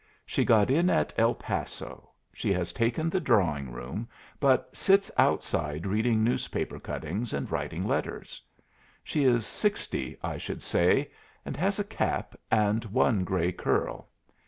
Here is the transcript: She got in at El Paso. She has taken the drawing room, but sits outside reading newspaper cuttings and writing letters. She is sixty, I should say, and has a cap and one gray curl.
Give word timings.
She 0.25 0.43
got 0.43 0.71
in 0.71 0.89
at 0.89 1.13
El 1.15 1.35
Paso. 1.35 2.09
She 2.33 2.51
has 2.53 2.73
taken 2.73 3.07
the 3.07 3.19
drawing 3.21 3.71
room, 3.71 4.09
but 4.39 4.75
sits 4.75 5.11
outside 5.15 5.85
reading 5.85 6.23
newspaper 6.23 6.79
cuttings 6.79 7.33
and 7.33 7.51
writing 7.51 7.85
letters. 7.87 8.41
She 9.03 9.25
is 9.25 9.45
sixty, 9.45 10.17
I 10.23 10.39
should 10.39 10.63
say, 10.63 11.11
and 11.45 11.55
has 11.55 11.77
a 11.77 11.83
cap 11.83 12.33
and 12.49 12.83
one 12.85 13.23
gray 13.23 13.51
curl. 13.51 14.09